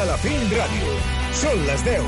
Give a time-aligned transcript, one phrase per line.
[0.00, 0.92] Calafell Ràdio.
[1.36, 2.06] Són les 10.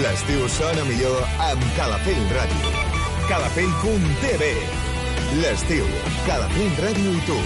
[0.00, 2.70] L'estiu sona millor amb Calafell Ràdio.
[3.28, 4.48] Calafell.tv
[5.42, 5.84] L'estiu,
[6.24, 7.36] Calafell Ràdio i tu.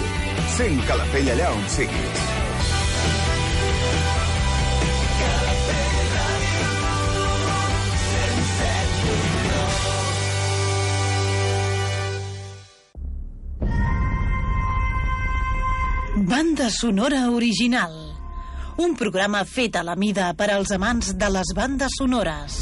[0.54, 2.27] Sent Calafell allà on siguis.
[16.30, 18.07] Banda sonora original.
[18.78, 22.59] Un programa fet a la mida per als amants de les bandes sonores.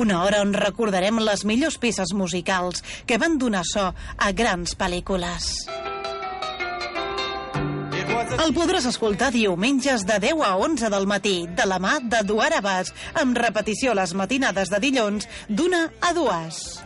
[0.00, 5.50] Una hora on recordarem les millors peces musicals que van donar so a grans pel·lícules.
[8.46, 12.50] El podràs escoltar diumenges de 10 a 11 del matí, de la mà de Duar
[12.56, 16.85] amb repetició les matinades de dilluns d'una a dues.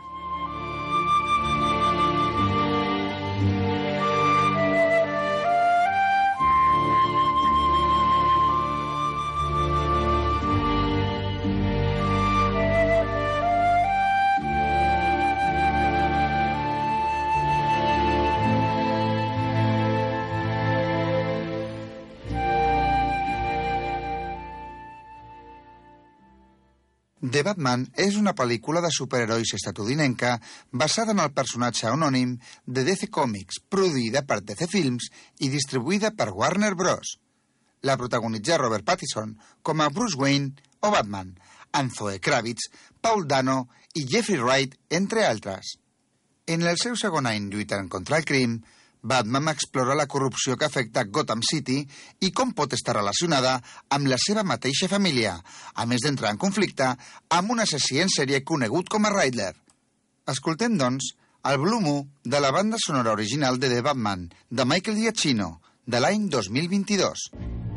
[27.31, 30.33] The Batman és una pel·lícula de superherois estatudinenca
[30.81, 32.33] basada en el personatge anònim
[32.65, 35.07] de DC Comics, produïda per DC Films
[35.39, 37.13] i distribuïda per Warner Bros.
[37.87, 39.31] La protagonitza Robert Pattinson
[39.63, 40.51] com a Bruce Wayne
[40.83, 41.31] o Batman,
[41.71, 42.67] amb Zoe Kravitz,
[42.99, 45.77] Paul Dano i Jeffrey Wright, entre altres.
[46.51, 48.59] En el seu segon any lluitant contra el crim,
[49.01, 51.79] Batman explora la corrupció que afecta Gotham City
[52.21, 53.55] i com pot estar relacionada
[53.89, 55.33] amb la seva mateixa família,
[55.73, 56.91] a més d'entrar en conflicte
[57.29, 59.53] amb un assassí en sèrie conegut com a Riddler.
[60.29, 61.15] Escoltem, doncs,
[61.49, 65.99] el Blue Moo de la banda sonora original de The Batman, de Michael Giacchino, de
[65.99, 67.70] l'any 2022.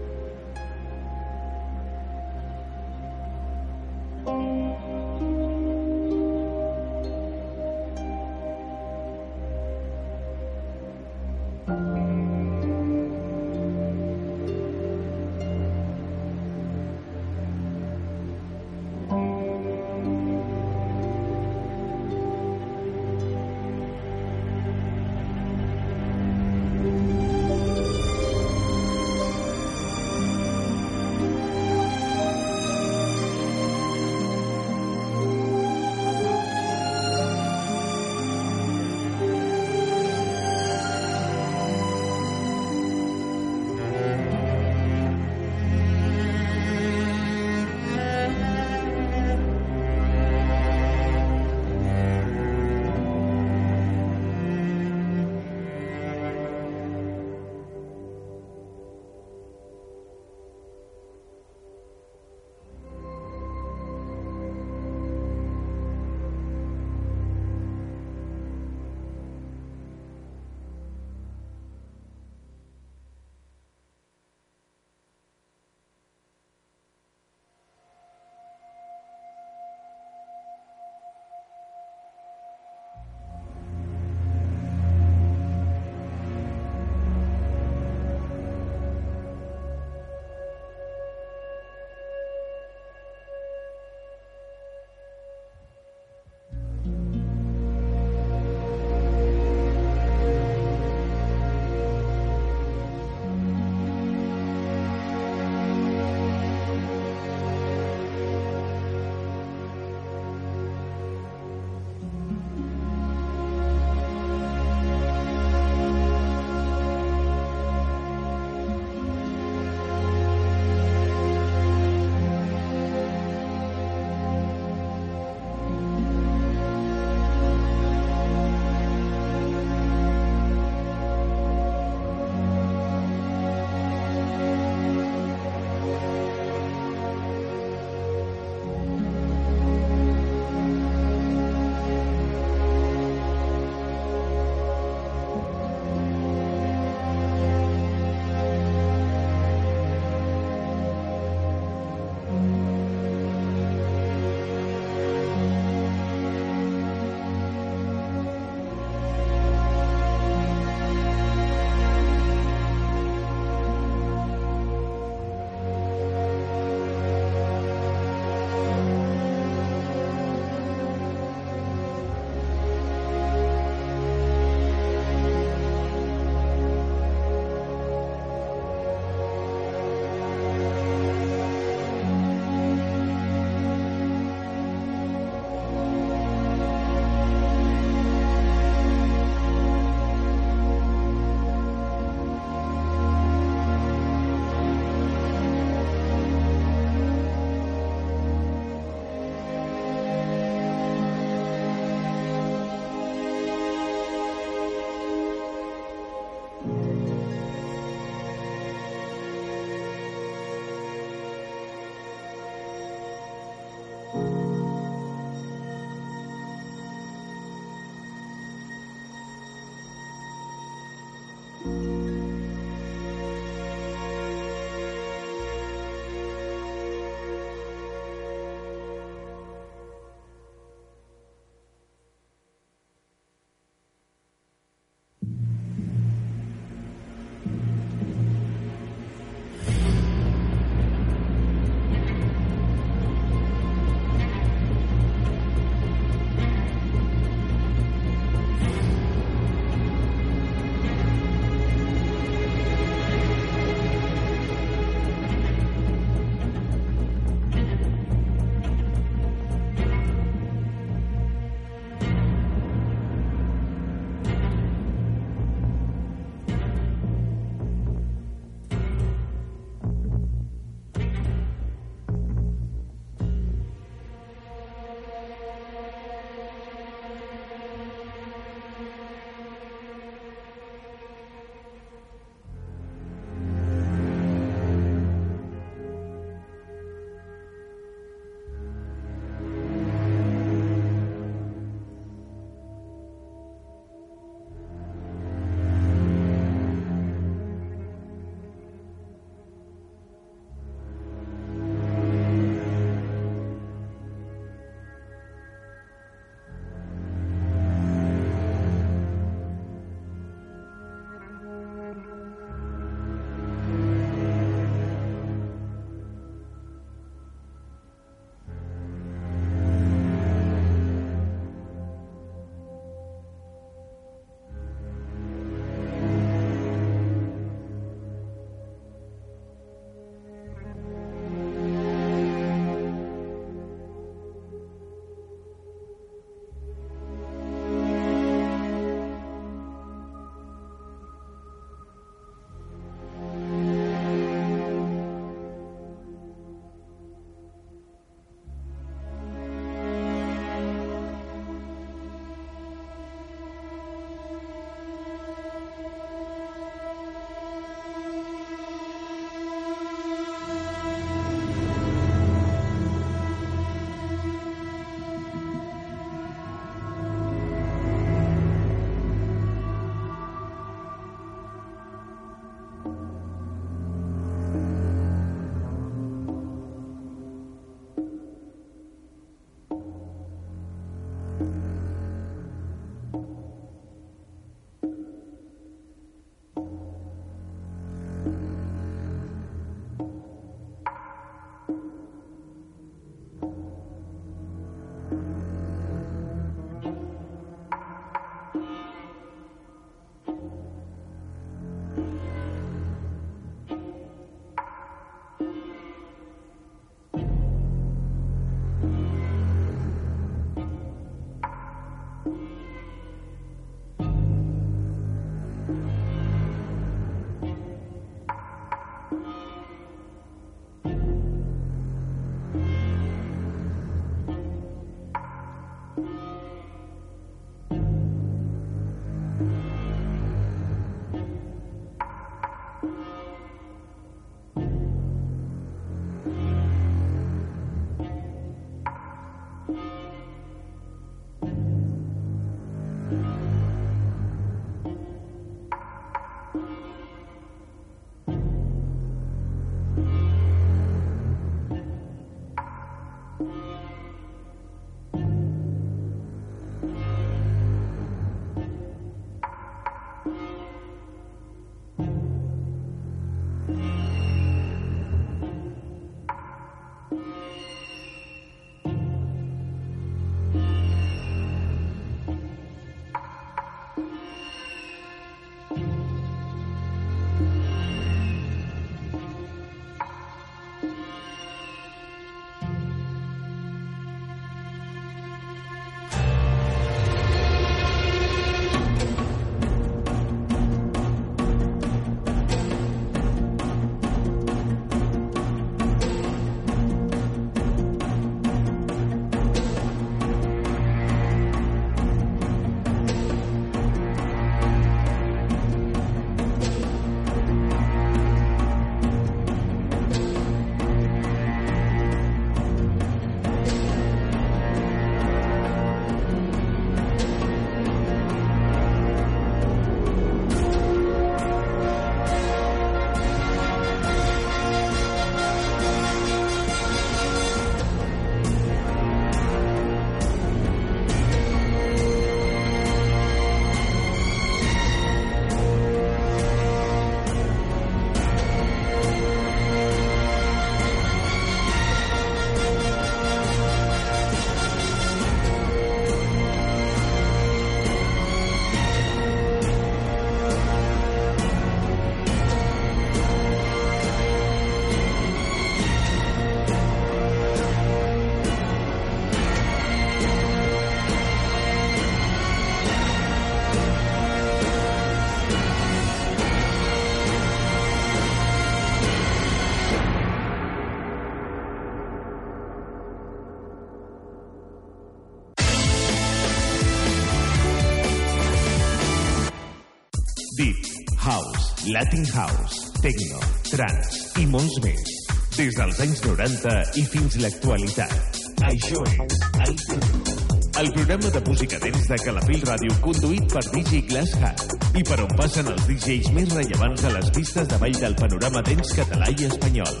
[581.92, 585.08] Latin House, Techno, Trance i molts més.
[585.56, 588.38] Des dels anys 90 i fins l'actualitat.
[588.68, 590.36] Això és Techno.
[590.80, 594.62] El programa de música dents de Calafell Ràdio conduït per DJ Glass Hat
[594.94, 598.62] i per on passen els DJs més rellevants a les pistes de ball del panorama
[598.70, 600.00] dents català i espanyol.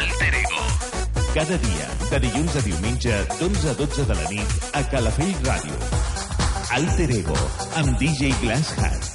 [0.00, 0.68] Alter Ego.
[1.36, 5.82] Cada dia, de dilluns a diumenge, d'11 a 12 de la nit, a Calafell Ràdio.
[6.80, 7.42] Alter Ego,
[7.78, 9.05] amb DJ Glass Hat.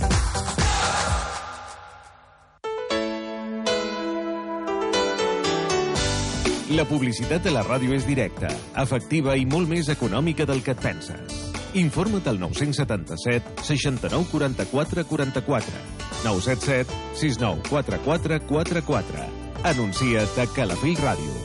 [6.82, 8.48] La publicitat de la ràdio és directa,
[8.82, 11.36] efectiva i molt més econòmica del que et penses.
[11.78, 15.84] Informa't al 977 69 44 44
[16.24, 19.28] 977 69 44 44
[19.62, 21.38] Anuncia't a Calafell Ràdio.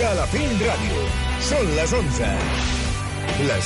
[0.00, 1.04] Calafell Ràdio.
[1.52, 2.32] Són les 11.
[3.52, 3.62] Les